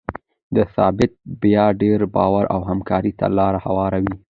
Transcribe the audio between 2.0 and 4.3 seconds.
باور او همکارۍ ته لاره هواروي.